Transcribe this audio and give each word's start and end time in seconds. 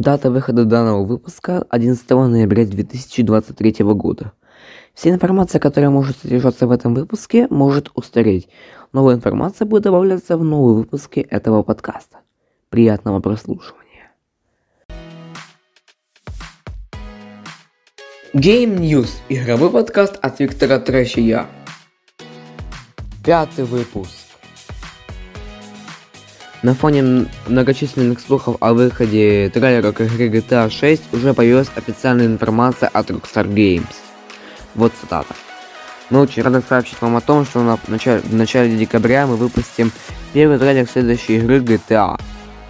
Дата 0.00 0.30
выхода 0.30 0.64
данного 0.64 1.04
выпуска 1.04 1.66
11 1.68 2.08
ноября 2.08 2.64
2023 2.64 3.84
года. 3.84 4.32
Вся 4.94 5.10
информация, 5.10 5.58
которая 5.58 5.90
может 5.90 6.16
содержаться 6.16 6.66
в 6.66 6.70
этом 6.70 6.94
выпуске, 6.94 7.46
может 7.50 7.90
устареть. 7.94 8.48
Новая 8.94 9.16
информация 9.16 9.66
будет 9.66 9.82
добавляться 9.82 10.38
в 10.38 10.42
новые 10.42 10.76
выпуски 10.76 11.20
этого 11.20 11.62
подкаста. 11.62 12.20
Приятного 12.70 13.20
прослушивания. 13.20 14.12
Game 18.32 18.78
News. 18.78 19.10
Игровой 19.28 19.68
подкаст 19.68 20.18
от 20.22 20.40
Виктора 20.40 20.78
Трэщия. 20.78 21.46
Пятый 23.22 23.66
выпуск. 23.66 24.19
На 26.62 26.74
фоне 26.74 27.26
многочисленных 27.46 28.20
слухов 28.20 28.56
о 28.60 28.74
выходе 28.74 29.48
трейлера 29.48 29.92
к 29.92 30.02
игре 30.02 30.28
GTA 30.28 30.68
6 30.68 31.14
уже 31.14 31.32
появилась 31.32 31.70
официальная 31.74 32.26
информация 32.26 32.90
от 32.90 33.10
Rockstar 33.10 33.48
Games. 33.48 33.94
Вот 34.74 34.92
цитата. 35.00 35.34
Мы 36.10 36.20
очень 36.20 36.42
рады 36.42 36.62
сообщить 36.68 37.00
вам 37.00 37.16
о 37.16 37.22
том, 37.22 37.46
что 37.46 37.62
на 37.62 37.78
начале, 37.88 38.20
в 38.20 38.34
начале 38.34 38.76
декабря 38.76 39.26
мы 39.26 39.36
выпустим 39.36 39.90
первый 40.34 40.58
трейлер 40.58 40.86
следующей 40.86 41.38
игры 41.38 41.60
GTA. 41.60 42.20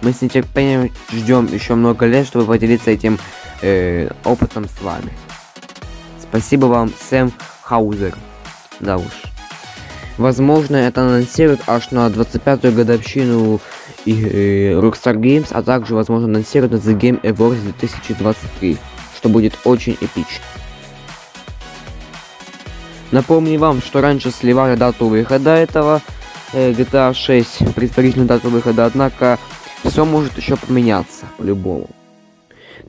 Мы 0.01 0.13
с 0.13 0.21
нетерпением 0.21 0.93
ждем 1.11 1.47
еще 1.47 1.75
много 1.75 2.05
лет, 2.05 2.25
чтобы 2.27 2.45
поделиться 2.45 2.91
этим 2.91 3.19
э, 3.61 4.09
опытом 4.23 4.69
с 4.69 4.81
вами. 4.81 5.11
Спасибо 6.21 6.67
вам, 6.67 6.93
Сэм 7.09 7.33
Хаузер. 7.63 8.15
Да 8.79 8.97
уж. 8.97 9.31
Возможно, 10.17 10.75
это 10.75 11.01
анонсируют 11.01 11.61
аж 11.67 11.91
на 11.91 12.07
25-ю 12.07 12.71
годовщину 12.73 13.59
и, 14.05 14.13
э, 14.13 14.79
Rockstar 14.79 15.15
Games, 15.15 15.47
а 15.51 15.61
также, 15.63 15.95
возможно, 15.95 16.27
анонсируют 16.27 16.73
на 16.73 16.77
The 16.77 16.97
Game 16.97 17.21
Awards 17.21 17.61
2023, 17.61 18.77
что 19.15 19.29
будет 19.29 19.57
очень 19.63 19.93
эпично. 19.93 20.43
Напомню 23.11 23.59
вам, 23.59 23.81
что 23.81 24.01
раньше 24.01 24.31
сливали 24.31 24.75
дату 24.75 25.07
выхода 25.07 25.51
этого 25.51 26.01
э, 26.53 26.71
GTA 26.71 27.13
6, 27.13 27.75
предварительную 27.75 28.27
дату 28.27 28.49
выхода, 28.49 28.85
однако 28.85 29.37
все 29.83 30.05
может 30.05 30.37
еще 30.37 30.55
поменяться 30.55 31.25
по-любому. 31.37 31.89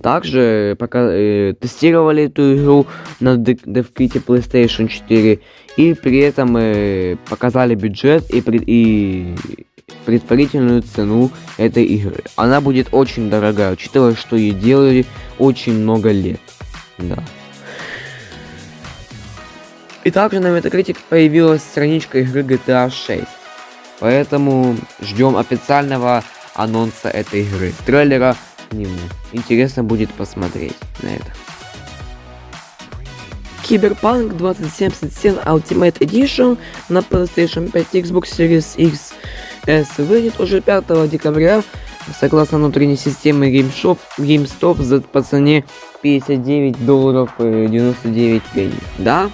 Также 0.01 0.77
пока 0.79 1.01
э, 1.13 1.55
тестировали 1.61 2.25
эту 2.25 2.57
игру 2.57 2.87
на 3.21 3.37
DevKit 3.37 4.25
PlayStation 4.25 4.89
4 4.89 5.41
и 5.77 5.95
при 5.95 6.19
этом 6.19 6.57
э, 6.57 7.17
показали 7.29 7.75
бюджет 7.75 8.25
и, 8.31 8.43
и 8.67 9.35
предварительную 10.05 10.83
цену 10.83 11.31
этой 11.57 11.85
игры. 11.85 12.25
Она 12.37 12.61
будет 12.61 12.89
очень 12.93 13.31
дорогая, 13.31 13.73
учитывая, 13.73 14.15
что 14.15 14.37
ее 14.37 14.53
делали 14.53 15.07
очень 15.39 15.75
много 15.75 16.11
лет. 16.11 16.41
Да. 16.99 17.23
И 20.05 20.11
также 20.11 20.41
на 20.41 20.49
Metacritic 20.49 20.97
появилась 21.09 21.63
страничка 21.63 22.19
игры 22.19 22.43
GTA 22.43 22.91
6. 22.91 23.23
Поэтому 24.01 24.77
ждем 25.01 25.37
официального 25.37 26.25
анонса 26.55 27.09
этой 27.09 27.43
игры. 27.43 27.73
Трейлера 27.87 28.37
к 28.69 28.73
нему. 28.73 28.99
Интересно 29.33 29.85
будет 29.85 30.11
посмотреть 30.11 30.77
на 31.03 31.09
это. 31.09 31.33
Cyberpunk 33.63 34.37
2077 34.37 35.37
Ultimate 35.47 35.99
Edition 36.01 36.59
на 36.89 36.99
PlayStation 36.99 37.71
5, 37.71 37.95
Xbox 37.95 38.25
Series 38.25 38.77
X 38.77 39.15
S 39.67 39.99
выйдет 39.99 40.41
уже 40.41 40.61
5 40.61 41.09
декабря 41.09 41.63
согласно 42.19 42.59
внутренней 42.59 42.97
системы 42.97 43.51
GameShop, 43.51 43.99
GameStop 44.19 44.83
за 44.83 45.01
по 45.01 45.23
цене 45.23 45.65
59 46.03 46.85
долларов 46.85 47.31
99 47.39 48.43
пенни. 48.55 48.75
Да? 48.99 49.31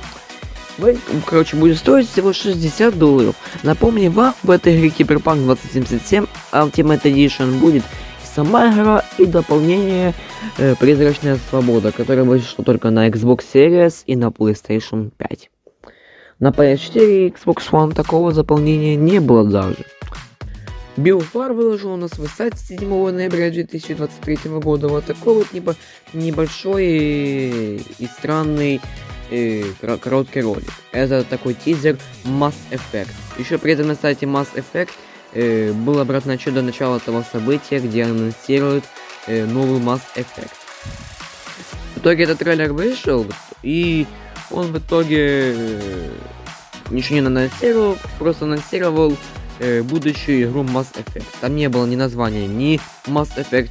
Короче, 1.26 1.56
будет 1.56 1.78
стоить 1.78 2.08
всего 2.08 2.32
60 2.32 2.96
долларов. 2.96 3.34
Напомню 3.62 4.10
вам, 4.10 4.34
в 4.42 4.50
этой 4.50 4.76
игре 4.76 4.88
Cyberpunk 4.88 5.44
2077 5.44 6.26
Ultimate 6.52 7.02
Edition 7.02 7.58
будет 7.58 7.82
сама 8.22 8.72
игра 8.72 9.04
и 9.18 9.26
дополнение 9.26 10.14
э, 10.58 10.76
Призрачная 10.78 11.38
Свобода, 11.50 11.90
которое 11.90 12.22
вышло 12.22 12.64
только 12.64 12.90
на 12.90 13.08
Xbox 13.08 13.40
Series 13.52 14.04
и 14.06 14.14
на 14.14 14.26
PlayStation 14.26 15.10
5. 15.16 15.50
На 16.38 16.50
PS4 16.50 17.26
и 17.26 17.28
Xbox 17.30 17.70
One 17.72 17.94
такого 17.94 18.32
заполнения 18.32 18.94
не 18.94 19.18
было 19.18 19.44
даже. 19.44 19.84
Биофар 20.98 21.52
выложил 21.52 21.96
на 21.96 22.08
свой 22.08 22.26
сайт 22.26 22.58
7 22.58 22.80
ноября 23.12 23.50
2023 23.52 24.50
года 24.58 24.88
вот 24.88 25.04
такой 25.04 25.34
вот 25.34 25.52
небо 25.52 25.76
небольшой 26.12 26.86
и 26.86 28.08
странный 28.18 28.80
э, 29.30 29.62
короткий 30.02 30.40
ролик. 30.40 30.68
Это 30.90 31.22
такой 31.22 31.54
тизер 31.54 31.98
Mass 32.24 32.56
Effect. 32.72 33.12
Еще 33.38 33.58
при 33.58 33.74
этом 33.74 33.86
на 33.86 33.94
сайте 33.94 34.26
Mass 34.26 34.48
Effect 34.56 34.90
э, 35.34 35.72
был 35.72 36.00
обратный 36.00 36.34
отчет 36.34 36.54
до 36.54 36.62
начала 36.62 36.96
этого 36.96 37.24
события, 37.30 37.78
где 37.78 38.02
анонсируют 38.02 38.82
э, 39.28 39.44
новый 39.46 39.78
Mass 39.78 40.00
Effect. 40.16 40.50
В 41.94 41.98
итоге 41.98 42.24
этот 42.24 42.40
трейлер 42.40 42.72
вышел, 42.72 43.24
и 43.62 44.04
он 44.50 44.72
в 44.72 44.78
итоге 44.78 45.54
э, 45.54 46.10
ничего 46.90 47.20
не 47.20 47.26
анонсировал, 47.26 47.96
просто 48.18 48.46
анонсировал 48.46 49.16
э, 49.58 49.82
будущую 49.82 50.44
игру 50.44 50.62
Mass 50.62 50.94
Effect. 50.94 51.26
Там 51.40 51.56
не 51.56 51.68
было 51.68 51.86
ни 51.86 51.96
названия, 51.96 52.46
ни 52.46 52.80
Mass 53.06 53.36
Effect 53.36 53.70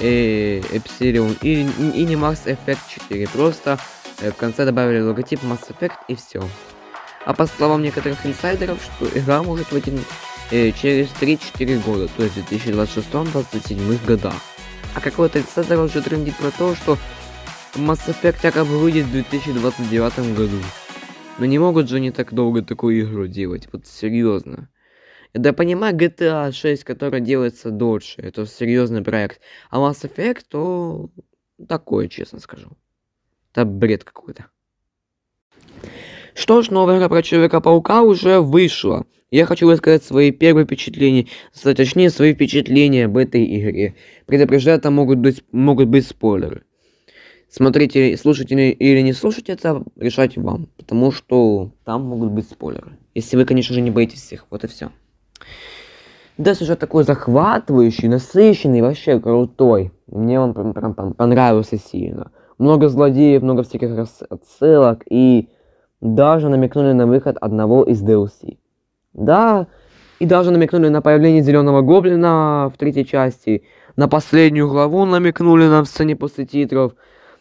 э, 0.00 0.60
Epsilon 0.60 1.36
и, 1.42 1.62
и 1.62 2.04
не 2.04 2.14
Mass 2.14 2.44
Effect 2.46 2.78
4. 2.88 3.28
Просто 3.28 3.78
э, 4.20 4.30
в 4.30 4.36
конце 4.36 4.64
добавили 4.64 5.00
логотип 5.00 5.42
Mass 5.42 5.68
Effect 5.68 5.94
и 6.08 6.14
все. 6.14 6.42
А 7.24 7.34
по 7.34 7.46
словам 7.46 7.82
некоторых 7.82 8.26
инсайдеров, 8.26 8.78
что 8.82 9.06
игра 9.18 9.42
может 9.42 9.70
выйти 9.70 9.92
э, 10.50 10.72
через 10.72 11.08
3-4 11.20 11.84
года, 11.84 12.08
то 12.16 12.24
есть 12.24 12.36
в 12.36 12.52
2026-2027 12.52 14.06
годах. 14.06 14.34
А 14.94 15.00
какой-то 15.00 15.40
инсайдер 15.40 15.80
уже 15.80 16.02
трендит 16.02 16.36
про 16.36 16.50
то, 16.50 16.74
что 16.74 16.98
Mass 17.74 18.00
Effect 18.06 18.40
якобы 18.42 18.78
выйдет 18.78 19.06
в 19.06 19.12
2029 19.12 20.36
году. 20.36 20.58
Но 21.38 21.46
не 21.46 21.58
могут 21.58 21.88
же 21.88 21.96
они 21.96 22.10
так 22.10 22.34
долго 22.34 22.62
такую 22.62 23.00
игру 23.02 23.26
делать, 23.26 23.68
вот 23.72 23.86
серьезно. 23.86 24.68
Да 25.34 25.54
понимаю, 25.54 25.96
GTA 25.96 26.52
6, 26.52 26.84
которая 26.84 27.20
делается 27.22 27.70
дольше, 27.70 28.20
это 28.20 28.44
серьезный 28.44 29.02
проект. 29.02 29.40
А 29.70 29.78
Mass 29.78 30.02
Effect, 30.02 30.42
то 30.48 31.10
такое, 31.68 32.08
честно 32.08 32.38
скажу. 32.38 32.72
Это 33.52 33.64
бред 33.64 34.04
какой-то. 34.04 34.46
Что 36.34 36.62
ж, 36.62 36.70
новая 36.70 36.98
игра 36.98 37.08
про 37.08 37.22
Человека-паука 37.22 38.02
уже 38.02 38.40
вышла. 38.40 39.06
Я 39.30 39.46
хочу 39.46 39.66
высказать 39.66 40.04
свои 40.04 40.30
первые 40.30 40.66
впечатления, 40.66 41.26
точнее 41.62 42.10
свои 42.10 42.34
впечатления 42.34 43.06
об 43.06 43.16
этой 43.16 43.44
игре. 43.44 43.94
Предупреждаю, 44.26 44.80
там 44.80 44.94
могут 44.94 45.18
быть, 45.18 45.42
могут 45.52 45.88
быть 45.88 46.06
спойлеры. 46.06 46.64
Смотрите, 47.48 48.16
слушайте 48.18 48.70
или 48.70 49.00
не 49.00 49.14
слушайте, 49.14 49.52
это 49.52 49.82
решать 49.96 50.36
вам, 50.36 50.68
потому 50.76 51.10
что 51.12 51.72
там 51.84 52.02
могут 52.02 52.32
быть 52.32 52.48
спойлеры. 52.48 52.98
Если 53.14 53.36
вы, 53.36 53.46
конечно 53.46 53.74
же, 53.74 53.80
не 53.80 53.90
боитесь 53.90 54.20
всех, 54.20 54.46
вот 54.50 54.64
и 54.64 54.68
все. 54.68 54.90
Да, 56.38 56.54
сюжет 56.54 56.78
такой 56.78 57.04
захватывающий, 57.04 58.08
насыщенный, 58.08 58.80
вообще 58.80 59.20
крутой. 59.20 59.92
Мне 60.06 60.40
он 60.40 60.54
прям, 60.54 60.72
прям, 60.72 60.94
прям 60.94 61.12
понравился 61.12 61.78
сильно. 61.78 62.30
Много 62.58 62.88
злодеев, 62.88 63.42
много 63.42 63.62
всяких 63.62 64.08
отсылок 64.30 65.02
и 65.08 65.48
даже 66.00 66.48
намекнули 66.48 66.92
на 66.92 67.06
выход 67.06 67.36
одного 67.40 67.84
из 67.84 68.02
DLC. 68.02 68.58
Да, 69.12 69.66
и 70.18 70.26
даже 70.26 70.50
намекнули 70.50 70.88
на 70.88 71.02
появление 71.02 71.42
Зеленого 71.42 71.82
Гоблина 71.82 72.70
в 72.74 72.78
третьей 72.78 73.04
части. 73.04 73.64
На 73.96 74.08
последнюю 74.08 74.68
главу 74.68 75.04
намекнули 75.04 75.66
на 75.66 75.84
сцене 75.84 76.16
после 76.16 76.46
титров. 76.46 76.94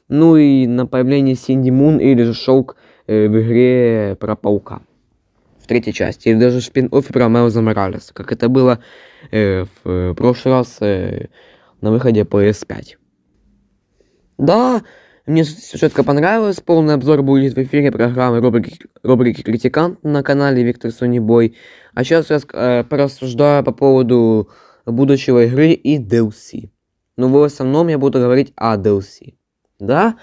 Ну 0.10 0.36
и 0.36 0.68
на 0.68 0.86
появление 0.86 1.36
Синди 1.36 1.70
Мун 1.70 2.00
или 2.00 2.24
же 2.24 2.34
Шелк 2.34 2.76
э, 3.08 3.28
в 3.28 3.40
игре 3.40 4.18
про 4.20 4.36
Паука. 4.36 4.82
Третьей 5.72 5.94
части. 5.94 6.28
Или 6.28 6.38
даже 6.38 6.60
спин-оффе 6.60 7.14
про 7.14 7.30
Майлза 7.30 7.62
Моралеса. 7.62 8.14
Как 8.14 8.34
это 8.34 8.50
было 8.50 8.84
э, 9.32 9.64
в 9.64 9.90
э, 9.90 10.14
прошлый 10.14 10.56
раз 10.56 10.82
э, 10.82 11.28
на 11.80 11.92
выходе 11.92 12.24
PS5. 12.24 12.98
Да, 14.38 14.82
мне 15.26 15.46
сюжетка 15.46 16.04
понравилась. 16.04 16.60
Полный 16.60 16.96
обзор 16.96 17.22
будет 17.24 17.54
в 17.54 17.64
эфире 17.64 17.90
программы 17.90 18.42
рубрики, 18.42 18.80
рубрики 19.02 19.44
Критикант 19.44 20.04
на 20.04 20.24
канале 20.24 20.62
Виктор 20.62 20.92
Сони 20.92 21.20
Бой. 21.20 21.56
А 21.94 22.04
сейчас 22.04 22.30
я 22.32 22.42
э, 22.52 22.84
порассуждаю 22.84 23.64
по 23.64 23.72
поводу 23.72 24.50
будущего 24.86 25.46
игры 25.46 25.72
и 25.72 26.00
DLC. 26.00 26.70
Но 27.16 27.30
в 27.30 27.42
основном 27.44 27.88
я 27.88 27.98
буду 27.98 28.20
говорить 28.20 28.52
о 28.58 28.76
DLC. 28.76 29.36
Да? 29.80 30.18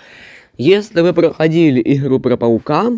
Если 0.59 1.01
вы 1.01 1.15
проходили 1.15 1.81
игру 1.97 2.21
про 2.21 2.37
паука, 2.37 2.91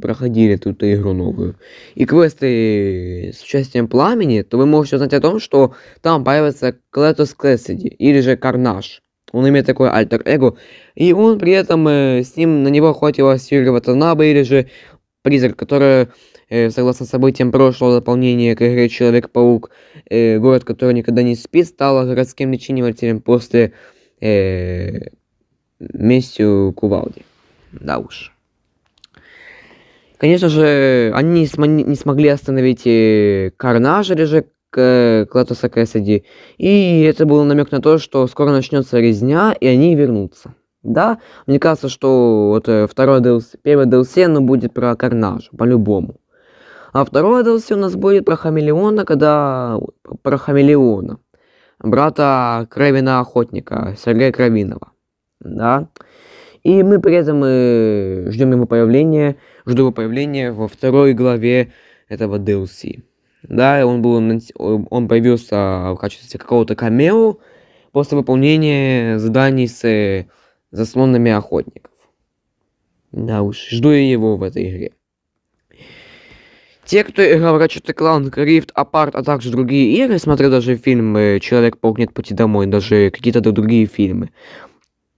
проходили 0.00 0.56
тут 0.56 0.82
игру 0.82 1.12
новую, 1.12 1.56
и 1.94 2.04
квесты 2.04 3.32
с 3.34 3.42
участием 3.42 3.88
пламени, 3.88 4.42
то 4.42 4.58
вы 4.58 4.66
можете 4.66 4.96
узнать 4.96 5.14
о 5.14 5.20
том, 5.20 5.40
что 5.40 5.74
там 6.02 6.24
появится 6.24 6.76
Клетус 6.90 7.34
Кэссиди, 7.34 7.88
или 7.88 8.20
же 8.20 8.36
Карнаж 8.36 9.02
Он 9.32 9.48
имеет 9.48 9.66
такое 9.66 9.90
альтер-эго. 9.90 10.56
И 10.94 11.12
он 11.12 11.38
при 11.38 11.52
этом, 11.52 11.86
э, 11.88 12.22
с 12.22 12.36
ним 12.36 12.62
на 12.62 12.68
него 12.68 12.88
охотилась 12.88 13.50
Юрия 13.52 13.70
Ватанаба 13.70 14.24
или 14.24 14.42
же 14.42 14.68
Призрак, 15.22 15.56
который, 15.56 16.08
э, 16.48 16.70
согласно 16.70 17.06
событиям 17.06 17.52
прошлого 17.52 17.96
дополнения 18.00 18.56
к 18.56 18.62
игре 18.62 18.88
Человек-паук, 18.88 19.70
э, 20.08 20.38
город, 20.38 20.64
который 20.64 20.94
никогда 20.94 21.22
не 21.22 21.36
спит, 21.36 21.66
стал 21.66 22.06
городским 22.06 22.52
лечением 22.52 23.20
после 23.20 23.72
э, 24.22 25.10
местью 25.78 26.72
Кувалди. 26.74 27.22
Да 27.72 27.98
уж. 27.98 28.32
Конечно 30.20 30.50
же, 30.50 31.12
они 31.14 31.40
не, 31.40 31.46
см 31.46 31.88
не 31.88 31.96
смогли 31.96 32.28
остановить 32.28 32.82
э, 32.86 33.52
Карнажа 33.56 34.12
или 34.12 34.44
к 34.68 35.26
Клатуса 35.30 35.70
Кэссиди. 35.70 36.24
И 36.58 37.02
это 37.02 37.24
был 37.24 37.42
намек 37.44 37.72
на 37.72 37.80
то, 37.80 37.96
что 37.96 38.26
скоро 38.26 38.50
начнется 38.50 39.00
резня, 39.00 39.54
и 39.58 39.66
они 39.66 39.96
вернутся. 39.96 40.54
Да, 40.82 41.20
мне 41.46 41.58
кажется, 41.58 41.88
что 41.88 42.48
вот 42.50 42.68
э, 42.68 42.86
второй 42.86 43.20
DLC, 43.20 43.58
первый 43.62 43.86
DLC, 43.86 44.24
оно 44.24 44.42
будет 44.42 44.74
про 44.74 44.94
Карнаж, 44.94 45.48
по-любому. 45.56 46.20
А 46.92 47.06
второй 47.06 47.42
DLC 47.42 47.72
у 47.72 47.78
нас 47.78 47.96
будет 47.96 48.26
про 48.26 48.36
Хамелеона, 48.36 49.06
когда... 49.06 49.78
Про 50.22 50.36
Хамелеона. 50.36 51.18
Брата 51.78 52.66
Кровина 52.70 53.20
Охотника, 53.20 53.96
Сергея 53.98 54.32
Кровинова. 54.32 54.92
Да. 55.40 55.88
И 56.62 56.82
мы 56.82 57.00
при 57.00 57.14
этом 57.14 57.42
э, 57.44 58.30
ждем 58.30 58.52
его 58.52 58.66
появления, 58.66 59.36
жду 59.64 59.82
его 59.82 59.92
появления 59.92 60.52
во 60.52 60.68
второй 60.68 61.14
главе 61.14 61.72
этого 62.08 62.38
DLC. 62.38 63.02
Да, 63.42 63.86
он 63.86 64.02
был, 64.02 64.16
он 64.58 65.08
появился 65.08 65.92
в 65.92 65.96
качестве 65.96 66.38
какого-то 66.38 66.76
камео 66.76 67.38
после 67.92 68.18
выполнения 68.18 69.18
заданий 69.18 69.66
с 69.66 69.82
э, 69.84 70.26
заслонами 70.70 71.30
охотников. 71.30 71.92
Да 73.12 73.42
уж, 73.42 73.68
жду 73.70 73.90
я 73.90 74.08
его 74.08 74.36
в 74.36 74.42
этой 74.42 74.68
игре. 74.70 74.92
Те, 76.84 77.04
кто 77.04 77.22
играл 77.22 77.56
в 77.56 77.62
Ratchet 77.62 77.94
Clank, 77.94 78.34
Rift 78.34 78.72
Apart, 78.74 79.12
а 79.14 79.22
также 79.22 79.50
другие 79.50 80.04
игры, 80.04 80.18
смотрел 80.18 80.50
даже 80.50 80.76
фильмы 80.76 81.38
«Человек-паук 81.40 81.98
нет 81.98 82.12
пути 82.12 82.34
домой», 82.34 82.66
даже 82.66 83.10
какие-то 83.10 83.40
другие 83.40 83.86
фильмы, 83.86 84.30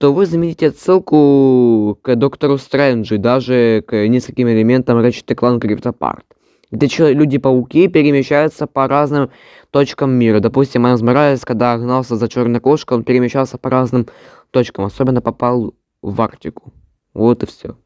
то 0.03 0.11
вы 0.11 0.25
заметите 0.25 0.67
отсылку 0.67 1.97
к 2.01 2.17
Доктору 2.17 2.57
Стрэнджу, 2.57 3.17
даже 3.17 3.85
к 3.87 4.05
нескольким 4.09 4.49
элементам 4.49 4.99
Ratchet 4.99 5.33
Clank 5.33 5.61
Rift 5.61 5.83
Apart 5.83 6.23
где 6.71 6.89
люди-пауки 7.13 7.87
перемещаются 7.87 8.67
по 8.67 8.89
разным 8.89 9.29
точкам 9.71 10.11
мира. 10.11 10.41
Допустим, 10.41 10.81
Майлз 10.81 11.01
Моралес, 11.01 11.45
когда 11.45 11.77
гнался 11.77 12.17
за 12.17 12.27
черной 12.27 12.59
кошкой, 12.59 12.97
он 12.97 13.05
перемещался 13.05 13.57
по 13.57 13.69
разным 13.69 14.07
точкам, 14.51 14.83
особенно 14.83 15.21
попал 15.21 15.73
в 16.01 16.21
Арктику. 16.21 16.73
Вот 17.13 17.43
и 17.43 17.45
все. 17.45 17.77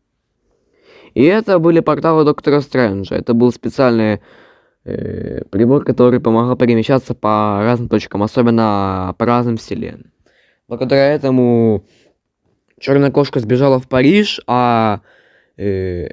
И 1.13 1.23
это 1.23 1.59
были 1.59 1.81
порталы 1.81 2.25
Доктора 2.25 2.61
Стрэнджа. 2.61 3.13
Это 3.13 3.35
был 3.35 3.51
специальный 3.51 4.21
э, 4.85 5.43
прибор, 5.51 5.83
который 5.83 6.19
помогал 6.19 6.55
перемещаться 6.55 7.13
по 7.13 7.59
разным 7.61 7.89
точкам, 7.89 8.23
особенно 8.23 9.13
по 9.19 9.25
разным 9.27 9.57
вселенным. 9.57 10.11
Благодаря 10.67 11.13
этому 11.13 11.85
черная 12.79 13.11
кошка 13.11 13.39
сбежала 13.39 13.79
в 13.79 13.87
Париж, 13.87 14.41
а 14.47 15.01
э, 15.57 16.09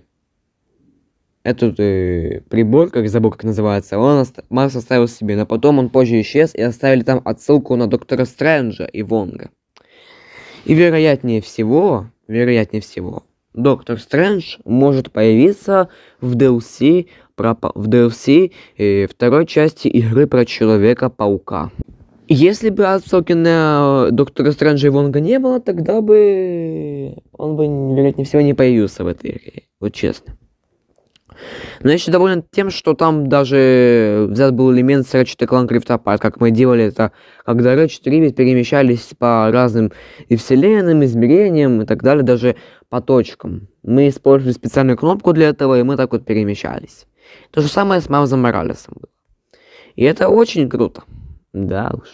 этот 1.43 1.79
э, 1.79 2.41
прибор, 2.49 2.91
как 2.91 3.09
забыл, 3.09 3.31
как 3.31 3.45
называется, 3.45 3.99
он 3.99 4.21
ост... 4.21 4.41
Марс 4.49 4.75
оставил 4.75 5.09
себе, 5.09 5.37
но 5.37 5.47
потом 5.47 5.79
он 5.79 5.91
позже 5.91 6.21
исчез 6.21 6.55
и 6.55 6.63
оставили 6.63 7.03
там 7.03 7.21
отсылку 7.25 7.77
на 7.77 7.87
Доктора 7.87 8.25
Стрэнджа 8.25 8.85
и 8.85 9.03
Вонга. 9.03 9.51
И 10.65 10.75
вероятнее 10.75 11.43
всего, 11.43 12.07
вероятнее 12.27 12.81
всего, 12.81 13.25
Доктор 13.55 14.01
Стрэндж 14.01 14.57
может 14.65 15.13
появиться 15.13 15.89
в 16.21 16.37
DLC, 16.37 17.09
про, 17.37 17.57
в 17.75 17.89
DLC 17.89 18.53
э, 18.77 19.07
второй 19.07 19.47
части 19.47 19.87
игры 19.87 20.27
про 20.27 20.45
Человека-паука. 20.45 21.71
Если 22.27 22.71
бы 22.71 22.87
отсылки 22.87 23.35
на 23.35 24.09
Доктора 24.11 24.53
Стрэнджа 24.53 24.87
и 24.87 24.91
Вонга 24.91 25.21
не 25.21 25.39
было, 25.39 25.61
тогда 25.61 26.01
бы 26.01 27.17
он 27.33 27.57
бы, 27.57 27.67
вероятнее 27.67 28.25
всего, 28.25 28.41
не 28.41 28.55
появился 28.55 29.05
в 29.05 29.09
этой 29.09 29.33
игре. 29.33 29.63
Вот 29.79 29.93
честно. 29.93 30.35
Но 31.81 31.91
я 31.91 31.95
еще 31.95 32.11
доволен 32.11 32.45
тем, 32.51 32.71
что 32.71 32.95
там 32.95 33.29
даже 33.29 34.27
взят 34.31 34.55
был 34.55 34.73
элемент 34.73 35.07
с 35.07 35.15
Ratchet 35.15 35.47
Clank 35.47 35.69
Rift 35.69 36.19
как 36.19 36.41
мы 36.41 36.51
делали 36.51 36.85
это, 36.85 37.13
когда 37.45 37.75
Ratchet 37.75 38.09
и 38.09 38.33
перемещались 38.33 39.11
по 39.19 39.51
разным 39.51 39.93
и 40.29 40.37
вселенным, 40.37 41.05
измерениям 41.05 41.83
и 41.83 41.87
так 41.87 42.03
далее, 42.03 42.23
даже 42.23 42.57
по 42.89 43.03
точкам. 43.03 43.69
Мы 43.83 44.09
использовали 44.09 44.55
специальную 44.55 44.97
кнопку 44.97 45.33
для 45.33 45.49
этого, 45.49 45.79
и 45.79 45.83
мы 45.83 45.97
так 45.97 46.13
вот 46.13 46.25
перемещались. 46.25 47.07
То 47.51 47.61
же 47.61 47.69
самое 47.69 48.01
с 48.01 48.09
Майлзом 48.09 48.41
Моралесом 48.41 48.95
было. 49.01 49.11
И 49.97 50.05
это 50.05 50.29
очень 50.29 50.69
круто. 50.69 51.03
Да 51.55 51.93
уж. 51.95 52.09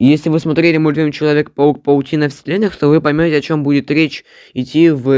Если 0.00 0.28
вы 0.28 0.40
смотрели 0.40 0.76
мультфильм 0.76 1.12
Человек-паук 1.12 1.84
Паутина 1.84 2.28
вселенных, 2.28 2.76
то 2.76 2.88
вы 2.88 3.00
поймете, 3.00 3.36
о 3.36 3.40
чем 3.40 3.62
будет 3.62 3.90
речь 3.92 4.24
идти 4.54 4.90
в 4.90 5.08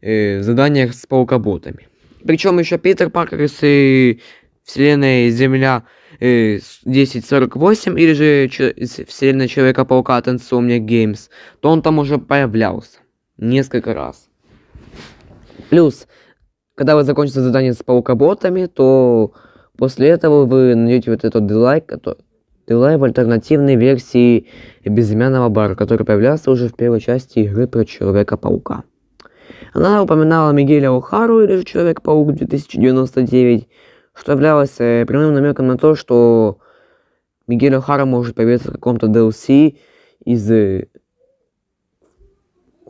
э, 0.00 0.40
заданиях 0.40 0.94
с 0.94 1.04
паукоботами. 1.04 1.88
Причем 2.24 2.60
еще 2.60 2.78
Питер 2.78 3.10
Паркер 3.10 3.42
из 3.42 3.60
э, 3.62 4.20
вселенной 4.62 5.30
Земля 5.30 5.82
э, 6.20 6.60
1048 6.84 7.98
или 7.98 8.12
же 8.12 8.46
из 8.46 9.00
вселенной 9.08 9.48
Человека-паука 9.48 10.16
от 10.16 10.28
Insomniac 10.28 10.86
Games, 10.86 11.28
то 11.60 11.70
он 11.70 11.82
там 11.82 11.98
уже 11.98 12.18
появлялся 12.18 13.00
несколько 13.36 13.94
раз. 13.94 14.28
Плюс, 15.70 16.06
когда 16.76 16.94
вы 16.94 17.02
закончите 17.02 17.40
задание 17.40 17.72
с 17.72 17.82
паукоботами, 17.82 18.66
то 18.66 19.34
после 19.82 20.10
этого 20.10 20.44
вы 20.44 20.76
найдете 20.76 21.10
вот 21.10 21.24
этот 21.24 21.44
дилайк, 21.44 21.86
который 21.86 22.18
Дилай 22.68 22.96
в 22.98 23.02
альтернативной 23.02 23.74
версии 23.74 24.46
безымянного 24.84 25.48
бара, 25.48 25.74
который 25.74 26.06
появлялся 26.06 26.52
уже 26.52 26.68
в 26.68 26.76
первой 26.76 27.00
части 27.00 27.40
игры 27.40 27.66
про 27.66 27.84
Человека-паука. 27.84 28.84
Она 29.72 30.00
упоминала 30.04 30.52
Мигеля 30.52 30.90
О'Хару 30.90 31.42
или 31.42 31.56
же 31.56 31.64
Человек-паук 31.64 32.32
2099, 32.32 33.68
что 34.14 34.30
являлось 34.30 34.76
э, 34.78 35.04
прямым 35.04 35.34
намеком 35.34 35.66
на 35.66 35.76
то, 35.76 35.96
что 35.96 36.58
Мигель 37.48 37.74
О'Хара 37.74 38.04
может 38.04 38.36
появиться 38.36 38.68
в 38.68 38.74
каком-то 38.74 39.08
DLC 39.08 39.78
из... 40.24 40.48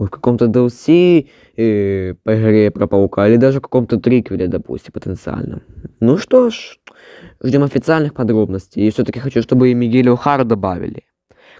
Э, 0.02 0.06
в 0.06 0.10
каком-то 0.10 0.46
DLC 0.46 1.28
э, 1.56 2.14
по 2.24 2.34
игре 2.34 2.70
про 2.70 2.86
паука, 2.86 3.28
или 3.28 3.36
даже 3.36 3.58
в 3.58 3.62
каком-то 3.62 3.98
триквеле, 3.98 4.48
допустим, 4.48 4.92
потенциальном. 4.92 5.62
Ну 6.00 6.18
что 6.18 6.50
ж, 6.50 6.78
ждем 7.42 7.62
официальных 7.62 8.14
подробностей. 8.14 8.86
И 8.86 8.90
все-таки 8.90 9.20
хочу, 9.20 9.42
чтобы 9.42 9.70
и 9.70 9.74
Мигеля 9.74 10.12
О'Хара 10.12 10.44
добавили. 10.44 11.04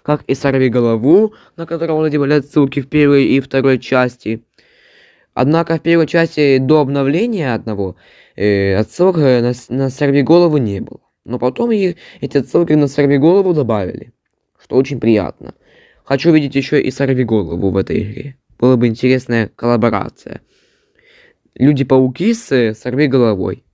Как 0.02 0.22
и 0.26 0.34
Сорви 0.34 0.68
Голову, 0.68 1.34
на 1.56 1.66
которого 1.66 2.10
добавляют 2.10 2.46
ссылки 2.46 2.80
в 2.80 2.88
первой 2.88 3.24
и 3.24 3.40
второй 3.40 3.78
части. 3.78 4.44
Однако 5.34 5.76
в 5.76 5.80
первой 5.80 6.06
части 6.06 6.58
до 6.58 6.80
обновления 6.80 7.54
одного 7.54 7.96
э, 8.36 8.74
отсылок 8.74 9.16
на, 9.16 9.52
на 9.68 9.90
сорвиголову 9.90 10.58
не 10.58 10.80
было. 10.80 11.00
Но 11.24 11.38
потом 11.38 11.70
и 11.70 11.94
эти 12.20 12.38
отсылки 12.38 12.72
на 12.74 12.88
сорвиголову 12.88 13.54
добавили, 13.54 14.12
что 14.60 14.76
очень 14.76 14.98
приятно. 14.98 15.54
Хочу 16.04 16.32
видеть 16.32 16.54
еще 16.54 16.80
и 16.80 16.90
сорвиголову 16.90 17.70
в 17.70 17.76
этой 17.76 18.02
игре. 18.02 18.36
Была 18.58 18.76
бы 18.76 18.86
интересная 18.86 19.50
коллаборация. 19.54 20.40
Люди-пауки 21.54 22.34
с 22.34 22.74
сорвиголовой. 22.74 23.64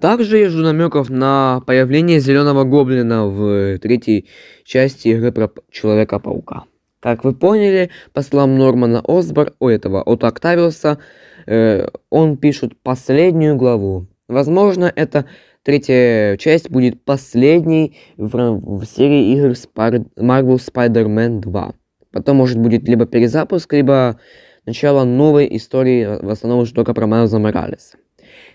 Также 0.00 0.38
я 0.38 0.48
жду 0.50 0.62
намеков 0.62 1.08
на 1.08 1.62
появление 1.66 2.20
зеленого 2.20 2.64
гоблина 2.64 3.26
в 3.26 3.78
третьей 3.78 4.28
части 4.64 5.08
игры 5.08 5.32
про 5.32 5.50
Человека-паука. 5.70 6.64
Как 7.00 7.24
вы 7.24 7.34
поняли, 7.34 7.90
по 8.12 8.22
словам 8.22 8.58
Нормана 8.58 9.02
Осбор, 9.06 9.54
у 9.58 9.68
этого, 9.68 10.02
от 10.02 10.24
Октавиуса, 10.24 10.98
э, 11.46 11.88
он 12.10 12.36
пишет 12.36 12.76
последнюю 12.82 13.56
главу. 13.56 14.06
Возможно, 14.28 14.92
эта 14.94 15.26
третья 15.62 16.36
часть 16.36 16.70
будет 16.70 17.04
последней 17.04 17.96
в, 18.16 18.30
в 18.30 18.84
серии 18.84 19.32
игр 19.32 19.50
Spar 19.50 20.06
Marvel 20.16 20.56
Spider-Man 20.56 21.40
2. 21.40 21.72
Потом, 22.12 22.36
может, 22.36 22.58
будет 22.58 22.88
либо 22.88 23.06
перезапуск, 23.06 23.72
либо 23.72 24.18
начало 24.64 25.04
новой 25.04 25.48
истории, 25.56 26.18
в 26.22 26.28
основном 26.28 26.60
уже 26.60 26.74
только 26.74 26.92
про 26.92 27.06
Майлза 27.06 27.38
Моралеса. 27.38 27.98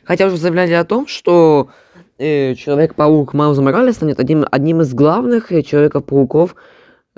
Хотя 0.04 0.28
уже 0.28 0.38
заявляли 0.38 0.74
о 0.74 0.84
том, 0.84 1.08
что 1.08 1.70
э, 2.18 2.56
Человек-паук 2.56 3.34
Майлза 3.34 3.62
Моралеса 3.62 3.98
станет 3.98 4.20
одним, 4.20 4.46
одним 4.52 4.82
из 4.82 4.94
главных 4.94 5.52
э, 5.52 5.64
Человеков-пауков 5.64 6.56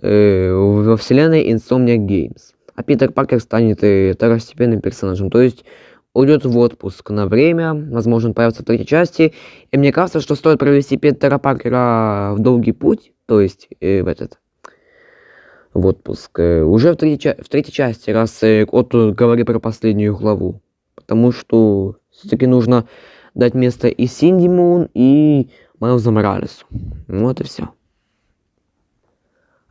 э, 0.01 0.51
во 0.51 0.95
вселенной 0.97 1.51
Insomniac 1.51 2.05
Games. 2.05 2.53
А 2.75 2.83
Питер 2.83 3.11
Паркер 3.11 3.39
станет 3.39 3.83
э, 3.83 4.13
второстепенным 4.13 4.81
персонажем. 4.81 5.31
То 5.31 5.41
есть 5.41 5.65
уйдет 6.13 6.45
в 6.45 6.57
отпуск 6.57 7.09
на 7.09 7.27
время, 7.27 7.73
возможно, 7.73 8.29
он 8.29 8.33
появится 8.33 8.63
в 8.63 8.65
третьей 8.65 8.85
части. 8.85 9.33
И 9.71 9.77
мне 9.77 9.91
кажется, 9.91 10.21
что 10.21 10.35
стоит 10.35 10.59
провести 10.59 10.97
Питера 10.97 11.37
Паркера 11.37 12.33
в 12.35 12.39
долгий 12.39 12.71
путь, 12.71 13.13
то 13.25 13.41
есть 13.41 13.67
э, 13.79 14.03
в 14.03 14.07
этот 14.07 14.39
в 15.73 15.85
отпуск. 15.85 16.39
Э, 16.39 16.63
уже 16.63 16.93
в 16.93 16.97
третьей, 16.97 17.41
в 17.41 17.49
третьей 17.49 17.73
части, 17.73 18.11
раз 18.11 18.43
э, 18.43 18.65
Отто 18.65 19.11
говорит 19.11 19.47
про 19.47 19.59
последнюю 19.59 20.15
главу. 20.15 20.61
Потому 20.95 21.31
что 21.31 21.97
все-таки 22.11 22.47
нужно 22.47 22.87
дать 23.33 23.53
место 23.53 23.87
и 23.87 24.05
Синди 24.05 24.47
Мун, 24.47 24.89
и 24.93 25.49
Майлзу 25.79 26.11
Моралесу. 26.11 26.65
Вот 27.07 27.41
и 27.41 27.43
все. 27.43 27.69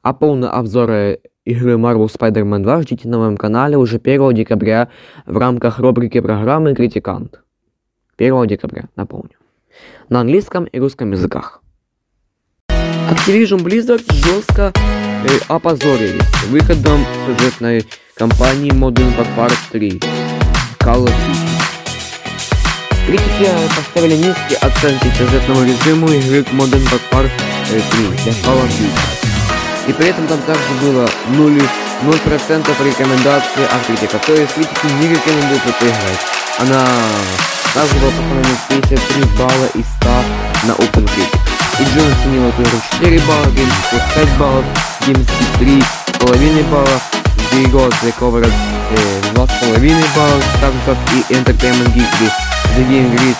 А 0.02 0.12
полный 0.12 0.48
обзор 0.48 0.90
э, 0.90 1.18
игры 1.44 1.74
Marvel 1.74 2.06
Spider-Man 2.06 2.62
2 2.62 2.82
ждите 2.82 3.08
на 3.08 3.18
моем 3.18 3.36
канале 3.36 3.76
уже 3.76 3.96
1 3.96 4.34
декабря 4.34 4.88
в 5.26 5.36
рамках 5.36 5.78
рубрики 5.78 6.20
программы 6.20 6.74
«Критикант». 6.74 7.40
1 8.18 8.46
декабря, 8.46 8.88
напомню. 8.96 9.36
На 10.08 10.20
английском 10.20 10.64
и 10.64 10.78
русском 10.78 11.12
языках. 11.12 11.62
Activision 12.68 13.62
Blizzard 13.62 14.04
жестко 14.12 14.72
э, 14.74 15.28
опозорились 15.48 16.22
выходом 16.48 17.00
сюжетной 17.26 17.84
кампании 18.16 18.72
Modern 18.72 19.16
Warfare 19.16 19.52
3 19.72 20.00
Call 20.78 21.04
of 21.04 21.08
Duty. 21.08 21.52
Критики 23.06 23.50
поставили 23.76 24.16
низкие 24.16 24.58
оценки 24.60 25.08
сюжетному 25.18 25.64
режиму 25.64 26.08
игры 26.08 26.40
Modern 26.52 26.84
Warfare 26.90 27.30
3 27.68 28.24
для 28.24 28.32
Call 28.32 28.62
of 28.62 28.68
Duty. 28.68 29.11
И 29.88 29.92
при 29.92 30.08
этом 30.08 30.26
там 30.28 30.38
также 30.42 30.74
было 30.80 31.08
0, 31.28 31.60
0% 32.02 32.84
рекомендаций 32.84 33.64
от 33.66 33.86
критика. 33.86 34.18
То 34.18 34.32
есть 34.34 34.54
критики 34.54 34.86
не 35.00 35.08
рекомендуют 35.08 35.62
это 35.66 35.84
играть. 35.86 36.20
Она 36.60 36.84
также 37.74 37.94
была 37.96 38.10
поставлена 38.10 38.56
53 38.68 39.24
балла 39.38 39.66
из 39.74 39.84
100 40.00 40.08
на 40.64 40.72
OpenCritic. 40.72 41.38
И 41.80 41.84
Джон 41.84 42.12
оценил 42.12 42.48
эту 42.48 42.62
игру 42.62 42.78
4 43.00 43.20
балла, 43.20 43.46
GameSpot 43.46 44.02
5 44.14 44.38
баллов, 44.38 44.64
GameSpeed 45.00 45.82
3,5 46.20 46.70
балла, 46.70 47.00
The 47.50 47.64
God 47.70 47.94
The 48.02 48.14
Covered 48.20 48.52
э, 48.90 49.20
2,5 49.34 50.04
балла, 50.14 50.42
так 50.60 50.72
же 50.72 50.78
как 50.86 50.96
и 51.12 51.34
Entertainment 51.34 51.92
Geekly, 51.94 52.30
The 52.76 52.86
Game 52.88 53.16
Grid 53.16 53.36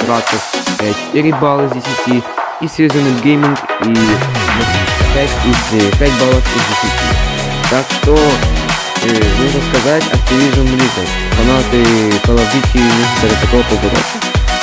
Stratus 0.00 0.42
э, 0.80 0.92
4 1.12 1.34
балла 1.34 1.66
из 1.66 1.72
10, 2.06 2.24
и 2.62 2.64
Seasoned 2.64 3.22
Gaming 3.22 3.56
и 3.84 4.95
5 5.16 5.24
из 5.24 5.96
5 5.96 6.10
баллов 6.20 6.44
из 6.44 6.62
10. 6.82 7.70
Так 7.70 7.86
что 7.90 8.14
э, 8.14 9.42
нужно 9.42 9.60
сказать 9.70 10.02
Activision 10.12 10.66
Blizzard. 10.66 11.08
Фанаты 11.30 11.82
Call 12.22 12.36
of 12.36 12.46
Duty 12.52 12.74
не 12.74 13.16
ждали 13.16 13.40
такого 13.40 13.62
поворота. 13.62 13.98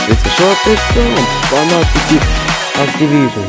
Если 0.08 0.30
что, 0.30 0.54
то 0.64 0.76
что? 0.76 1.02
Фанатики 1.50 2.22
Activision. 2.76 3.48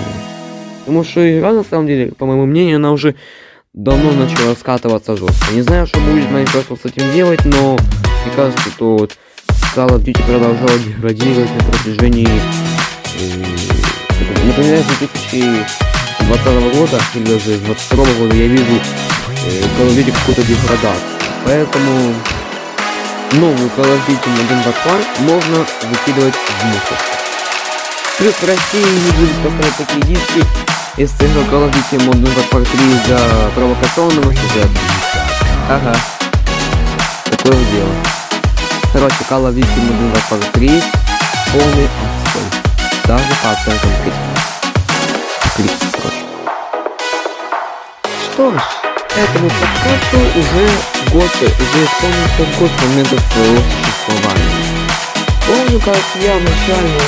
Потому 0.81 1.05
что 1.05 1.39
игра 1.39 1.53
на 1.53 1.63
самом 1.63 1.89
деле, 1.89 2.13
по 2.13 2.25
моему 2.25 2.47
мнению, 2.47 2.77
она 2.77 2.93
уже 2.93 3.17
давно 3.75 4.13
начала 4.13 4.55
скатываться 4.55 5.15
жестко. 5.15 5.53
Не 5.53 5.61
знаю, 5.61 5.87
что 5.87 6.01
будет 6.01 6.31
Microsoft 6.31 6.85
с 6.85 6.87
этим 6.87 7.13
делать, 7.13 7.45
но 7.45 7.75
мне 7.75 8.35
кажется, 8.35 8.71
что 8.71 8.97
вот 8.97 9.15
Call 9.77 9.91
of 9.91 10.03
Duty 10.03 10.25
продолжала 10.25 10.79
деградировать 10.79 11.51
на 11.55 11.65
протяжении, 11.71 12.29
э, 13.21 13.45
например, 14.47 14.83
2000 15.01 15.84
2020 16.27 16.79
года 16.79 17.01
или 17.15 17.25
даже 17.25 17.59
22 17.59 18.05
года 18.05 18.35
я 18.35 18.47
вижу 18.47 18.65
э, 18.65 19.63
Call 19.79 19.89
of 19.89 19.97
Duty 19.97 20.13
какую-то 20.13 20.43
деградацию. 20.43 21.19
Поэтому 21.45 22.15
новую 23.33 23.71
Call 23.77 23.85
of 23.85 24.01
Duty 24.09 24.29
Modern 24.37 24.65
Warfare 24.65 25.05
можно 25.21 25.67
выкидывать 25.91 26.35
в 26.35 26.65
мусор. 26.65 26.99
Плюс 28.19 28.35
в 28.35 28.47
России 28.47 28.81
не 28.81 29.11
будет 29.13 29.37
поставить 29.43 29.77
такие 29.77 30.03
диски, 30.03 30.45
если 30.97 31.27
Call 31.27 31.69
of 31.69 31.73
Duty 31.73 31.99
Modern 32.07 32.35
Warfare 32.35 32.67
3 32.71 32.93
из-за 32.95 33.51
провокационного 33.55 34.33
сюжета. 34.33 34.69
Ага. 35.69 35.95
Такое 37.31 37.59
дело. 37.73 37.95
Короче, 38.93 39.17
Call 39.29 39.49
of 39.49 39.55
Duty 39.55 39.65
Modern 39.65 40.13
Warfare 40.15 40.53
3 40.55 40.83
полный 41.53 41.85
отстой. 41.85 42.61
Даже 43.07 43.25
по 43.43 43.51
оценкам 43.51 43.91
критиков. 44.03 44.54
Критик, 45.57 45.77
короче. 45.93 46.25
Что 48.25 48.51
ж, 48.51 48.63
этому 49.17 49.49
подкасту 49.49 50.17
уже 50.37 50.67
год, 51.13 51.31
уже 51.43 51.85
исполнился 51.85 52.59
год 52.59 52.71
момента 52.83 53.17
своего 53.31 53.63
существования. 53.63 54.51
Помню, 55.47 55.79
как 55.79 56.03
я 56.21 56.35
вначале 56.39 56.99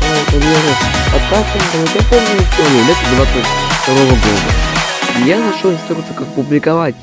своей 0.00 0.24
карьеры 0.26 0.74
подкастом, 1.14 1.62
я 1.94 2.02
помню 2.10 2.42
историю 2.42 2.84
лет 2.84 2.96
22 3.16 4.04
года. 4.04 5.24
Я 5.24 5.38
нашел 5.38 5.72
инструкцию, 5.72 6.14
как 6.14 6.26
публиковать 6.34 6.96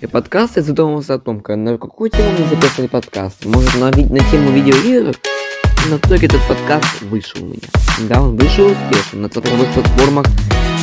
и 0.00 0.06
подкасты 0.06 0.62
задумался 0.62 1.14
о 1.14 1.18
том, 1.20 1.44
на 1.46 1.78
какую 1.78 2.10
тему 2.10 2.32
мне 2.32 2.48
записывать 2.48 2.90
подкаст. 2.90 3.44
Может, 3.44 3.74
на, 3.76 3.90
на 3.90 4.30
тему 4.30 4.50
видеоигр? 4.50 5.14
На 5.88 5.96
итоге 5.96 6.26
этот 6.26 6.42
подкаст 6.46 7.02
вышел 7.02 7.42
у 7.42 7.46
меня. 7.46 7.68
Да, 8.08 8.20
он 8.22 8.36
вышел 8.36 8.66
успешно 8.66 9.20
на 9.20 9.28
цифровых 9.28 9.68
платформах, 9.72 10.26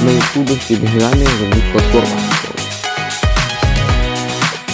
на 0.02 0.10
ютубе, 0.10 0.56
в 0.56 0.68
телеграме, 0.68 1.26
в 1.26 1.40
других 1.40 1.72
платформах. 1.72 2.20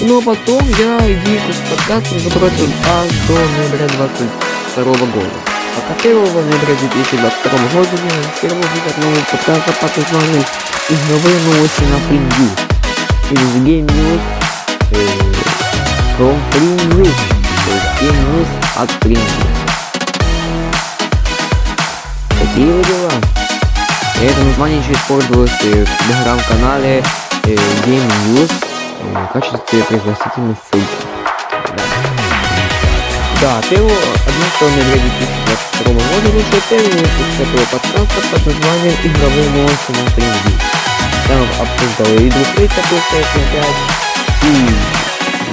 Ну 0.01 0.19
а 0.19 0.21
потом 0.21 0.61
я 0.77 0.97
идейку 0.99 1.53
с 1.53 1.69
подкастом 1.69 2.19
забросил 2.19 2.67
аж 2.89 3.09
до 3.27 3.33
ноября 3.33 3.87
22 3.87 4.83
года. 4.83 5.53
Пока 5.75 5.99
1 6.01 6.21
ноября 6.21 6.75
2022 6.75 7.51
года 7.73 7.89
я 8.03 8.11
анонсировал 8.11 8.61
выход 8.61 8.97
нового 8.97 9.23
подкаста 9.31 9.73
под 9.81 9.97
названием 9.97 10.43
«Игровые 10.89 11.39
новости 11.39 11.83
на 11.83 11.97
Фринью». 12.07 12.49
Через 13.29 13.55
Game 13.65 13.87
News 13.87 14.21
э, 14.91 15.07
from 16.17 16.37
Free 16.51 16.77
News. 16.89 17.15
То 17.65 17.71
есть 17.71 18.01
Game 18.01 18.35
News 18.35 18.47
от 18.75 18.89
Free 19.03 19.15
News. 19.15 19.52
Вот 22.55 22.85
дела. 22.85 23.09
И 24.21 24.25
это 24.25 24.39
название 24.43 24.77
еще 24.77 24.93
использовалось 24.93 25.49
в 25.49 25.59
телеграм-канале 25.59 27.03
э, 27.45 27.55
Game 27.83 28.11
News 28.27 28.51
э, 29.01 29.25
в 29.27 29.33
качестве 29.33 29.83
пригласительной 29.83 30.55
ссылки. 30.61 30.87
Да, 33.41 33.57
1 33.57 33.79
ноября 33.79 35.01
2022 35.81 35.93
года 35.93 36.29
вышел 36.29 36.61
первый 36.69 36.91
выпуск 36.91 37.71
подкаста 37.71 38.21
под 38.31 38.45
названием 38.45 38.93
«Игровые 39.03 39.49
новости 39.49 39.91
на 39.91 40.11
тренинге». 40.11 40.51
Там 41.27 41.41
обсуждал 41.59 42.23
и 42.23 42.29
двухлетие 42.29 42.83
PlayStation 42.91 43.43
5, 43.51 43.65
и 44.43 44.55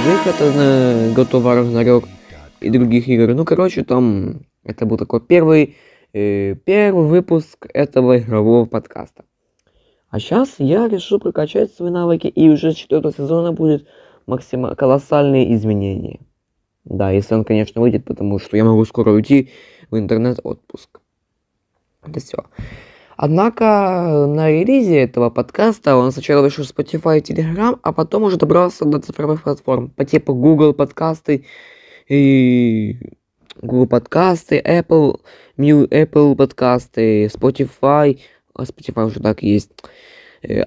выход 0.07 0.55
на 0.55 1.13
готовый 1.15 1.57
Ragnarok 1.57 2.07
и 2.59 2.69
других 2.69 3.07
игр. 3.07 3.33
Ну, 3.33 3.43
короче, 3.43 3.83
там 3.83 4.41
это 4.63 4.85
был 4.85 4.97
такой 4.97 5.19
первый 5.19 5.75
первый 6.11 7.07
выпуск 7.07 7.67
этого 7.73 8.19
игрового 8.19 8.65
подкаста. 8.65 9.23
А 10.09 10.19
сейчас 10.19 10.55
я 10.57 10.87
решил 10.87 11.19
прокачать 11.19 11.73
свои 11.73 11.89
навыки, 11.89 12.27
и 12.27 12.49
уже 12.49 12.73
с 12.73 12.75
четвертого 12.75 13.13
сезона 13.13 13.53
будет 13.53 13.87
максимально 14.27 14.75
колоссальные 14.75 15.55
изменения. 15.55 16.19
Да, 16.83 17.11
если 17.11 17.35
он, 17.35 17.43
конечно, 17.43 17.79
выйдет, 17.79 18.05
потому 18.05 18.39
что 18.39 18.57
я 18.57 18.65
могу 18.65 18.83
скоро 18.85 19.11
уйти 19.11 19.51
в 19.89 19.97
интернет-отпуск. 19.97 20.99
Это 22.05 22.19
все. 22.19 22.37
Однако 23.15 24.25
на 24.27 24.49
релизе 24.49 24.99
этого 24.99 25.29
подкаста 25.29 25.95
он 25.95 26.11
сначала 26.11 26.41
вышел 26.41 26.63
в 26.63 26.67
Spotify 26.67 27.19
и 27.19 27.21
Telegram, 27.21 27.77
а 27.83 27.93
потом 27.93 28.23
уже 28.23 28.37
добрался 28.37 28.83
до 28.83 28.99
цифровых 28.99 29.43
платформ 29.43 29.89
по 29.89 30.05
типу 30.05 30.33
Google 30.33 30.73
подкасты 30.73 31.45
и 32.09 32.97
Google 33.61 33.87
подкасты, 33.87 34.59
Apple, 34.59 35.19
New 35.57 35.85
Apple 35.85 36.35
подкасты, 36.35 37.25
Spotify, 37.25 38.19
а 38.53 38.63
Spotify 38.63 39.05
уже 39.05 39.19
так 39.19 39.43
есть, 39.43 39.71
э, 40.41 40.63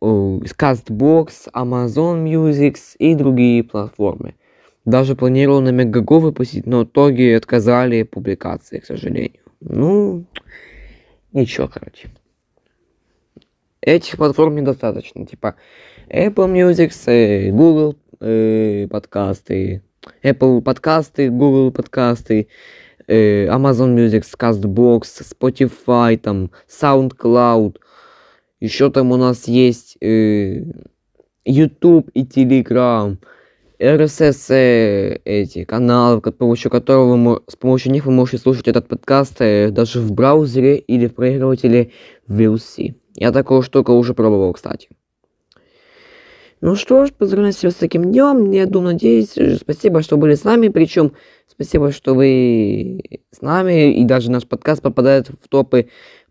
Castbox, 0.00 1.50
Amazon 1.54 2.24
Music 2.24 2.76
и 2.98 3.14
другие 3.14 3.64
платформы. 3.64 4.34
Даже 4.84 5.16
планировал 5.16 5.60
на 5.62 5.70
Мегаго 5.70 6.20
выпустить, 6.20 6.66
но 6.66 6.80
в 6.80 6.84
итоге 6.84 7.36
отказали 7.36 8.04
публикации, 8.04 8.78
к 8.78 8.86
сожалению. 8.86 9.40
Ну, 9.60 10.24
ничего, 11.32 11.66
короче. 11.68 12.10
Этих 13.80 14.16
платформ 14.16 14.54
недостаточно. 14.54 15.26
Типа 15.26 15.56
Apple 16.08 16.52
Music, 16.52 16.92
э, 17.06 17.50
Google 17.50 17.96
э, 18.20 18.86
подкасты, 18.88 19.82
Apple 20.22 20.60
подкасты, 20.62 21.30
Google 21.30 21.70
подкасты, 21.70 22.48
э, 23.06 23.46
Amazon 23.46 23.94
Music, 23.94 24.24
Castbox, 24.38 25.02
Spotify, 25.22 26.16
там, 26.16 26.50
SoundCloud. 26.68 27.76
Еще 28.60 28.90
там 28.90 29.12
у 29.12 29.16
нас 29.16 29.48
есть 29.48 29.96
э, 30.00 30.62
YouTube 31.44 32.10
и 32.14 32.24
Telegram. 32.24 33.16
RSS 33.78 34.54
э, 34.54 35.20
эти 35.24 35.64
каналы, 35.64 36.22
с 36.24 36.32
помощью 36.32 36.70
которого 36.70 37.16
вы, 37.16 37.40
с 37.46 37.56
помощью 37.56 37.92
них 37.92 38.06
вы 38.06 38.12
можете 38.12 38.38
слушать 38.38 38.68
этот 38.68 38.88
подкаст 38.88 39.38
даже 39.38 40.00
в 40.00 40.12
браузере 40.12 40.78
или 40.78 41.06
в 41.06 41.14
проигрывателе 41.14 41.90
VLC. 42.28 42.94
Я 43.14 43.32
такую 43.32 43.62
штуку 43.62 43.92
уже 43.92 44.14
пробовал, 44.14 44.52
кстати. 44.52 44.88
Ну 46.62 46.74
что 46.74 47.04
ж, 47.04 47.12
поздравляю 47.12 47.52
себя 47.52 47.70
с 47.70 47.74
таким 47.74 48.10
днем. 48.10 48.50
Я 48.50 48.64
думаю, 48.64 48.94
надеюсь, 48.94 49.34
спасибо, 49.60 50.02
что 50.02 50.16
были 50.16 50.34
с 50.34 50.44
нами. 50.44 50.68
Причем 50.68 51.12
спасибо, 51.46 51.92
что 51.92 52.14
вы 52.14 53.02
с 53.30 53.42
нами. 53.42 53.92
И 53.92 54.04
даже 54.04 54.30
наш 54.30 54.46
подкаст 54.46 54.80
попадает 54.80 55.28
в 55.28 55.48
топы 55.48 55.88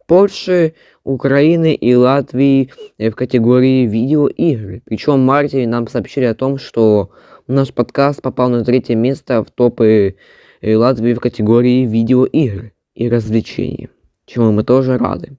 Польши, 0.08 0.74
Украины 1.04 1.76
и 1.76 1.94
Латвии 1.94 2.72
в 2.98 3.12
категории 3.12 3.86
видеоигры. 3.86 4.82
Причем 4.86 5.28
в 5.28 5.68
нам 5.68 5.88
сообщили 5.88 6.26
о 6.26 6.34
том, 6.34 6.58
что 6.58 7.12
наш 7.48 7.72
подкаст 7.72 8.24
попал 8.24 8.50
на 8.50 8.64
третье 8.66 8.96
место 8.96 9.44
в 9.44 9.52
топы 9.52 10.16
Латвии 10.64 11.14
в 11.14 11.20
категории 11.20 11.86
видеоигры 11.86 12.74
и 12.96 13.10
развлечения. 13.10 13.90
Чему 14.26 14.52
мы 14.52 14.64
тоже 14.64 14.98
рады. 14.98 15.38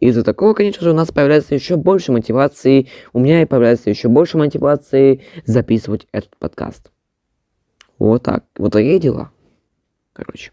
Из-за 0.00 0.24
такого, 0.24 0.54
конечно 0.54 0.82
же, 0.82 0.90
у 0.90 0.94
нас 0.94 1.10
появляется 1.10 1.54
еще 1.54 1.76
больше 1.76 2.12
мотивации, 2.12 2.88
у 3.12 3.20
меня 3.20 3.42
и 3.42 3.46
появляется 3.46 3.90
еще 3.90 4.08
больше 4.08 4.38
мотивации 4.38 5.22
записывать 5.46 6.06
этот 6.12 6.36
подкаст. 6.38 6.90
Вот 7.98 8.22
так, 8.22 8.44
вот 8.56 8.72
такие 8.72 8.98
дела. 8.98 9.30
Короче. 10.12 10.52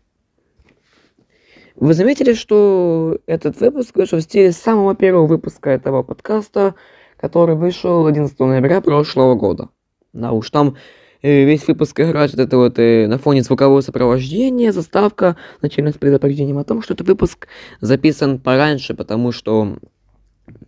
Вы 1.75 1.93
заметили, 1.93 2.33
что 2.33 3.17
этот 3.25 3.59
выпуск 3.59 3.95
вышел 3.95 4.19
в 4.19 4.21
стиле 4.21 4.51
самого 4.51 4.95
первого 4.95 5.25
выпуска 5.25 5.71
этого 5.71 6.03
подкаста, 6.03 6.75
который 7.17 7.55
вышел 7.55 8.05
11 8.05 8.37
ноября 8.39 8.81
прошлого 8.81 9.35
года. 9.35 9.69
Да 10.13 10.31
уж 10.31 10.49
там 10.51 10.77
весь 11.21 11.67
выпуск 11.67 11.99
играет 11.99 12.31
вот 12.31 12.39
это 12.39 12.57
вот 12.57 12.79
э, 12.79 13.07
на 13.07 13.17
фоне 13.17 13.43
звукового 13.43 13.81
сопровождения, 13.81 14.71
заставка, 14.71 15.37
начальная 15.61 15.91
с 15.91 15.97
предупреждением 15.97 16.57
о 16.57 16.63
том, 16.63 16.81
что 16.81 16.93
этот 16.93 17.07
выпуск 17.07 17.47
записан 17.79 18.39
пораньше, 18.39 18.93
потому 18.93 19.31
что 19.31 19.77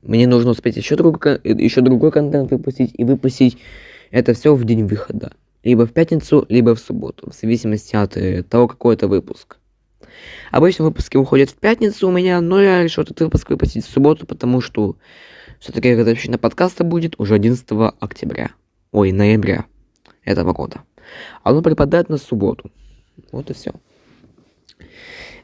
мне 0.02 0.28
нужно 0.28 0.52
успеть 0.52 0.78
еще, 0.78 0.96
друг, 0.96 1.26
еще 1.26 1.82
другой 1.82 2.12
контент 2.12 2.52
выпустить 2.52 2.94
и 2.96 3.04
выпустить 3.04 3.58
это 4.12 4.34
все 4.34 4.54
в 4.54 4.64
день 4.64 4.86
выхода. 4.86 5.34
Либо 5.64 5.88
в 5.88 5.94
пятницу, 5.94 6.46
либо 6.50 6.76
в 6.76 6.80
субботу, 6.80 7.32
в 7.32 7.34
зависимости 7.34 7.96
от 7.96 8.18
э, 8.18 8.44
того, 8.44 8.68
какой 8.68 8.96
это 8.96 9.08
выпуск. 9.08 9.58
Обычно 10.52 10.86
выпуски 10.86 11.18
выходят 11.18 11.50
в 11.50 11.56
пятницу 11.56 12.08
у 12.08 12.12
меня, 12.12 12.40
но 12.42 12.62
я 12.62 12.84
решил 12.84 13.04
этот 13.04 13.20
выпуск 13.20 13.50
выпустить 13.50 13.86
в 13.86 13.90
субботу, 13.90 14.28
потому 14.28 14.62
что 14.62 14.98
все-таки 15.60 15.96
годовщина 15.96 16.38
подкаста 16.38 16.84
будет 16.84 17.20
уже 17.20 17.34
11 17.34 17.66
октября. 18.00 18.52
Ой, 18.92 19.12
ноября 19.12 19.66
этого 20.26 20.54
года. 20.54 20.82
Оно 21.44 21.62
припадает 21.62 22.10
на 22.10 22.18
субботу. 22.18 22.72
Вот 23.32 23.50
и 23.50 23.54
все. 23.54 23.74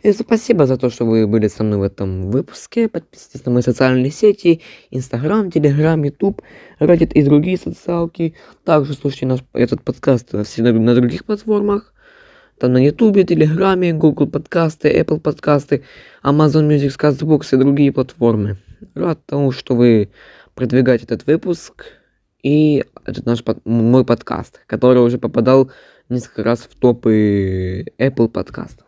И 0.01 0.13
спасибо 0.13 0.65
за 0.65 0.77
то, 0.77 0.89
что 0.89 1.05
вы 1.05 1.27
были 1.27 1.49
со 1.49 1.63
мной 1.63 1.79
в 1.79 1.83
этом 1.83 2.31
выпуске. 2.31 2.87
Подписывайтесь 2.87 3.45
на 3.45 3.51
мои 3.51 3.61
социальные 3.61 4.11
сети. 4.11 4.61
Инстаграм, 4.91 5.51
Телеграм, 5.51 6.01
Ютуб, 6.03 6.41
Reddit 6.79 7.11
и 7.11 7.21
другие 7.21 7.57
социалки. 7.57 8.35
Также 8.63 8.93
слушайте 8.93 9.25
наш 9.25 9.41
этот 9.51 9.83
подкаст 9.83 10.29
все 10.45 10.63
на, 10.63 10.71
на 10.71 10.95
других 10.95 11.25
платформах. 11.25 11.93
Там 12.59 12.73
на 12.73 12.85
Ютубе, 12.85 13.25
Телеграме, 13.25 13.93
Google 13.93 14.27
подкасты, 14.27 14.89
Apple 14.97 15.19
подкасты, 15.19 15.83
Amazon 16.23 16.69
Music, 16.69 16.97
Castbox 16.97 17.47
и 17.53 17.57
другие 17.57 17.91
платформы. 17.91 18.57
Рад 18.95 19.19
тому, 19.25 19.51
что 19.51 19.75
вы 19.75 20.11
продвигаете 20.55 21.05
этот 21.05 21.25
выпуск 21.25 21.98
и 22.43 22.85
этот 23.05 23.25
наш 23.25 23.43
мой 23.65 24.05
подкаст, 24.05 24.61
который 24.65 24.99
уже 24.99 25.17
попадал 25.17 25.71
несколько 26.09 26.43
раз 26.43 26.61
в 26.61 26.75
топы 26.75 27.85
Apple 27.97 28.29
подкастов. 28.29 28.87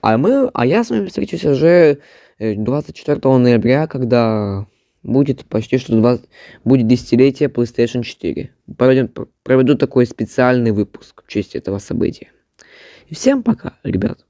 А 0.00 0.16
мы, 0.18 0.50
а 0.52 0.66
я 0.66 0.84
с 0.84 0.90
вами 0.90 1.06
встречусь 1.06 1.44
уже 1.44 1.98
24 2.38 3.20
э, 3.22 3.38
ноября, 3.38 3.86
когда 3.86 4.66
будет 5.02 5.44
почти 5.44 5.78
что 5.78 5.96
20, 5.96 6.28
будет 6.64 6.86
десятилетие 6.86 7.48
PlayStation 7.48 8.02
4. 8.02 8.50
Проведу, 8.76 9.28
проведу 9.42 9.76
такой 9.76 10.06
специальный 10.06 10.70
выпуск 10.70 11.22
в 11.24 11.28
честь 11.28 11.54
этого 11.54 11.78
события. 11.78 12.30
И 13.08 13.14
всем 13.14 13.42
пока, 13.42 13.74
ребят. 13.82 14.24